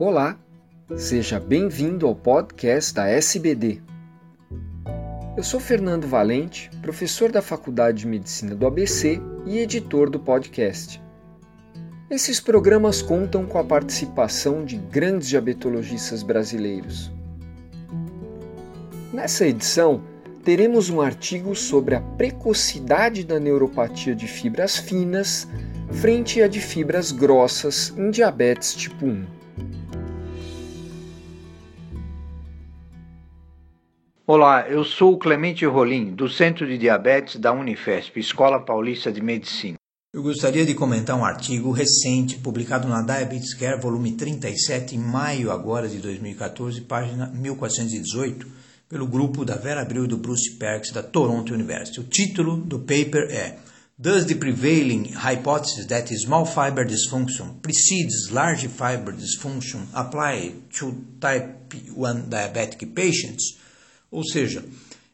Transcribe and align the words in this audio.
Olá, 0.00 0.38
seja 0.96 1.40
bem-vindo 1.40 2.06
ao 2.06 2.14
podcast 2.14 2.94
da 2.94 3.08
SBD. 3.08 3.82
Eu 5.36 5.42
sou 5.42 5.58
Fernando 5.58 6.06
Valente, 6.06 6.70
professor 6.80 7.32
da 7.32 7.42
Faculdade 7.42 7.98
de 7.98 8.06
Medicina 8.06 8.54
do 8.54 8.64
ABC 8.64 9.20
e 9.44 9.58
editor 9.58 10.08
do 10.08 10.20
podcast. 10.20 11.02
Esses 12.08 12.38
programas 12.38 13.02
contam 13.02 13.44
com 13.44 13.58
a 13.58 13.64
participação 13.64 14.64
de 14.64 14.76
grandes 14.76 15.30
diabetologistas 15.30 16.22
brasileiros. 16.22 17.10
Nessa 19.12 19.48
edição, 19.48 20.00
teremos 20.44 20.90
um 20.90 21.00
artigo 21.00 21.56
sobre 21.56 21.96
a 21.96 22.00
precocidade 22.00 23.24
da 23.24 23.40
neuropatia 23.40 24.14
de 24.14 24.28
fibras 24.28 24.76
finas 24.76 25.48
frente 25.90 26.40
à 26.40 26.46
de 26.46 26.60
fibras 26.60 27.10
grossas 27.10 27.92
em 27.98 28.12
diabetes 28.12 28.76
tipo 28.76 29.04
1. 29.04 29.37
Olá, 34.30 34.68
eu 34.68 34.84
sou 34.84 35.16
Clemente 35.16 35.64
Rolim, 35.64 36.14
do 36.14 36.28
Centro 36.28 36.66
de 36.66 36.76
Diabetes 36.76 37.36
da 37.36 37.50
Unifesp, 37.50 38.20
Escola 38.20 38.60
Paulista 38.60 39.10
de 39.10 39.22
Medicina. 39.22 39.78
Eu 40.12 40.22
gostaria 40.22 40.66
de 40.66 40.74
comentar 40.74 41.16
um 41.16 41.24
artigo 41.24 41.70
recente 41.70 42.36
publicado 42.36 42.86
na 42.86 43.00
Diabetes 43.00 43.54
Care, 43.54 43.80
volume 43.80 44.12
37, 44.12 44.96
em 44.96 44.98
maio 44.98 45.50
agora 45.50 45.88
de 45.88 45.96
2014, 45.96 46.82
página 46.82 47.28
1418, 47.28 48.46
pelo 48.86 49.06
grupo 49.06 49.46
da 49.46 49.56
Vera 49.56 49.80
Abril 49.80 50.04
e 50.04 50.08
do 50.08 50.18
Bruce 50.18 50.58
Perks 50.58 50.92
da 50.92 51.02
Toronto 51.02 51.54
University. 51.54 51.98
O 51.98 52.04
título 52.04 52.58
do 52.58 52.80
paper 52.80 53.30
é 53.30 53.56
Does 53.98 54.26
the 54.26 54.34
prevailing 54.34 55.10
hypothesis 55.14 55.86
that 55.86 56.14
small 56.18 56.44
fiber 56.44 56.84
dysfunction 56.84 57.54
precedes 57.62 58.28
large 58.28 58.68
fiber 58.68 59.10
dysfunction 59.10 59.86
apply 59.94 60.52
to 60.78 60.94
type 61.18 61.48
1 61.96 62.28
diabetic 62.28 62.92
patients? 62.94 63.56
Ou 64.10 64.24
seja, 64.24 64.64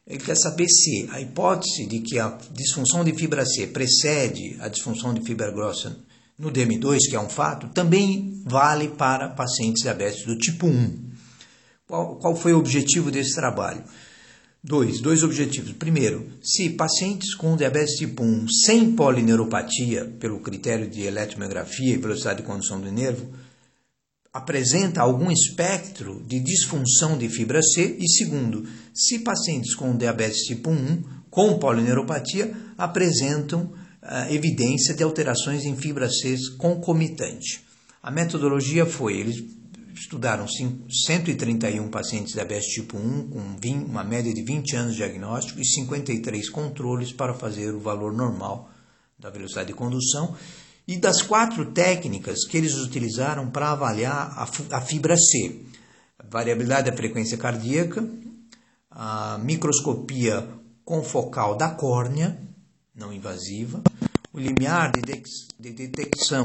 ele 0.07 0.19
quer 0.19 0.35
saber 0.35 0.67
se 0.67 1.09
a 1.11 1.19
hipótese 1.19 1.85
de 1.87 1.99
que 1.99 2.19
a 2.19 2.37
disfunção 2.51 3.03
de 3.03 3.13
fibra 3.13 3.45
C 3.45 3.67
precede 3.67 4.55
a 4.59 4.67
disfunção 4.67 5.13
de 5.13 5.21
fibra 5.21 5.51
grossa 5.51 5.97
no 6.37 6.51
DM2, 6.51 6.99
que 7.09 7.15
é 7.15 7.19
um 7.19 7.29
fato, 7.29 7.69
também 7.69 8.41
vale 8.45 8.89
para 8.89 9.29
pacientes 9.29 9.83
diabéticos 9.83 10.25
do 10.25 10.37
tipo 10.37 10.67
1. 10.67 11.05
Qual, 11.87 12.15
qual 12.17 12.35
foi 12.35 12.53
o 12.53 12.59
objetivo 12.59 13.09
desse 13.09 13.33
trabalho? 13.35 13.83
Dois, 14.63 14.99
dois 14.99 15.23
objetivos. 15.23 15.73
Primeiro, 15.73 16.27
se 16.41 16.71
pacientes 16.71 17.35
com 17.35 17.55
diabetes 17.55 17.95
tipo 17.95 18.23
1 18.23 18.47
sem 18.65 18.95
polineuropatia, 18.95 20.05
pelo 20.19 20.39
critério 20.39 20.89
de 20.89 21.03
eletromiografia 21.03 21.93
e 21.93 21.97
velocidade 21.97 22.41
de 22.41 22.47
condução 22.47 22.81
do 22.81 22.91
nervo, 22.91 23.31
apresenta 24.35 24.99
algum 24.99 25.31
espectro 25.31 26.21
de 26.27 26.41
disfunção 26.41 27.17
de 27.17 27.29
fibra 27.29 27.61
C. 27.63 27.95
E 27.97 28.09
segundo, 28.09 28.67
se 28.93 29.19
pacientes 29.19 29.73
com 29.73 29.95
diabetes 29.95 30.41
tipo 30.41 30.71
1 30.71 31.03
com 31.29 31.57
polineuropatia 31.57 32.53
apresentam 32.77 33.61
uh, 34.03 34.29
evidência 34.29 34.93
de 34.93 35.01
alterações 35.03 35.63
em 35.63 35.73
fibra 35.77 36.09
C 36.09 36.35
concomitante. 36.57 37.63
A 38.03 38.11
metodologia 38.11 38.85
foi, 38.85 39.15
eles 39.17 39.41
estudaram 39.95 40.45
131 40.49 41.87
pacientes 41.87 42.33
de 42.33 42.33
diabetes 42.33 42.73
tipo 42.73 42.97
1 42.97 43.29
com 43.29 43.55
20, 43.57 43.85
uma 43.85 44.03
média 44.03 44.33
de 44.33 44.43
20 44.43 44.75
anos 44.75 44.91
de 44.91 44.97
diagnóstico 44.97 45.61
e 45.61 45.65
53 45.65 46.49
controles 46.49 47.13
para 47.13 47.33
fazer 47.33 47.73
o 47.73 47.79
valor 47.79 48.11
normal 48.11 48.69
da 49.17 49.29
velocidade 49.29 49.69
de 49.69 49.73
condução. 49.73 50.35
E 50.87 50.97
das 50.97 51.21
quatro 51.21 51.71
técnicas 51.71 52.45
que 52.47 52.57
eles 52.57 52.75
utilizaram 52.75 53.49
para 53.49 53.71
avaliar 53.71 54.33
a, 54.71 54.81
fibra 54.81 55.15
C, 55.17 55.65
variabilidade 56.29 56.89
da 56.89 56.95
frequência 56.95 57.37
cardíaca, 57.37 58.07
a 58.91 59.37
microscopia 59.39 60.47
confocal 60.83 61.55
da 61.55 61.69
córnea, 61.69 62.39
não 62.95 63.11
invasiva, 63.11 63.81
o 64.31 64.39
limiar 64.39 64.91
de 64.91 65.01
detecção 65.71 66.43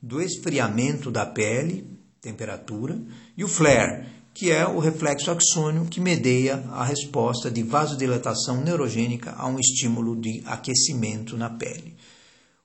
do 0.00 0.20
esfriamento 0.20 1.10
da 1.10 1.26
pele, 1.26 1.98
temperatura, 2.20 2.98
e 3.36 3.42
o 3.42 3.48
flare, 3.48 4.06
que 4.32 4.50
é 4.50 4.66
o 4.66 4.78
reflexo 4.78 5.30
axônio 5.30 5.86
que 5.86 6.00
medeia 6.00 6.64
a 6.70 6.84
resposta 6.84 7.50
de 7.50 7.62
vasodilatação 7.62 8.62
neurogênica 8.62 9.34
a 9.36 9.46
um 9.46 9.58
estímulo 9.58 10.18
de 10.18 10.42
aquecimento 10.46 11.36
na 11.36 11.50
pele. 11.50 11.96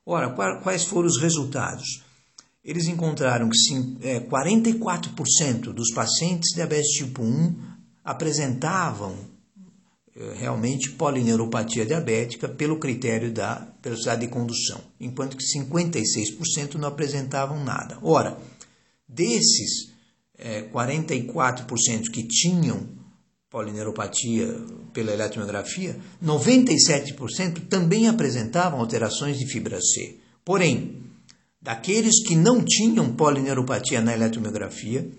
Ora, 0.06 0.30
quais 0.62 0.84
foram 0.84 1.08
os 1.08 1.20
resultados? 1.20 2.04
Eles 2.64 2.86
encontraram 2.86 3.48
que 3.48 3.58
44% 4.30 5.68
é, 5.68 5.72
dos 5.72 5.92
pacientes 5.92 6.50
de 6.50 6.56
diabetes 6.56 6.92
tipo 6.92 7.22
1 7.22 7.54
apresentavam 8.04 9.16
é, 10.16 10.34
realmente 10.38 10.90
polineuropatia 10.92 11.84
diabética 11.84 12.48
pelo 12.48 12.78
critério 12.78 13.32
da 13.32 13.66
velocidade 13.82 14.20
de 14.22 14.28
condução, 14.28 14.80
enquanto 15.00 15.36
que 15.36 15.44
56% 15.44 16.74
não 16.74 16.88
apresentavam 16.88 17.62
nada. 17.62 17.98
Ora, 18.00 18.38
Desses 19.08 19.92
é, 20.36 20.62
44% 20.62 22.10
que 22.10 22.24
tinham 22.24 22.88
polineuropatia 23.56 24.54
pela 24.92 25.14
eletromiografia, 25.14 25.98
97% 26.22 27.68
também 27.70 28.06
apresentavam 28.06 28.80
alterações 28.80 29.38
de 29.38 29.46
fibra 29.46 29.80
C. 29.80 30.18
Porém, 30.44 31.04
daqueles 31.58 32.22
que 32.22 32.36
não 32.36 32.62
tinham 32.62 33.14
polineuropatia 33.14 34.02
na 34.02 34.12
eletromiografia, 34.12 35.10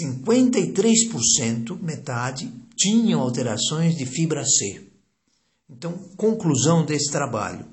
53%, 0.00 1.82
metade, 1.82 2.48
tinham 2.76 3.20
alterações 3.20 3.96
de 3.96 4.06
fibra 4.06 4.44
C. 4.44 4.80
Então, 5.68 5.90
conclusão 6.16 6.86
desse 6.86 7.10
trabalho. 7.10 7.66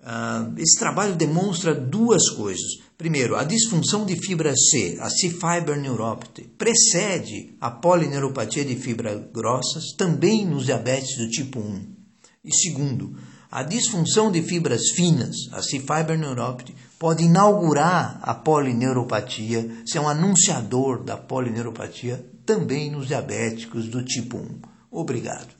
Uh, 0.00 0.58
esse 0.58 0.76
trabalho 0.76 1.14
demonstra 1.14 1.72
duas 1.72 2.30
coisas. 2.30 2.80
Primeiro, 2.98 3.36
a 3.36 3.44
disfunção 3.44 4.06
de 4.06 4.16
fibra 4.16 4.54
C, 4.56 4.96
a 5.00 5.10
C-fiber 5.10 5.78
neuropathy, 5.78 6.44
precede 6.56 7.54
a 7.60 7.70
polineuropatia 7.70 8.64
de 8.64 8.74
fibras 8.74 9.20
grossas, 9.34 9.92
também 9.98 10.46
nos 10.46 10.64
diabetes 10.64 11.18
do 11.18 11.28
tipo 11.28 11.58
1. 11.60 11.94
E 12.42 12.56
segundo, 12.56 13.14
a 13.50 13.62
disfunção 13.62 14.32
de 14.32 14.42
fibras 14.42 14.90
finas, 14.94 15.36
a 15.52 15.62
C-fiber 15.62 16.18
neuropathy, 16.18 16.74
pode 16.98 17.24
inaugurar 17.24 18.18
a 18.22 18.32
polineuropatia, 18.32 19.82
ser 19.84 19.98
um 19.98 20.08
anunciador 20.08 21.04
da 21.04 21.18
polineuropatia 21.18 22.24
também 22.46 22.90
nos 22.90 23.08
diabéticos 23.08 23.88
do 23.88 24.02
tipo 24.02 24.38
1. 24.38 24.60
Obrigado. 24.90 25.54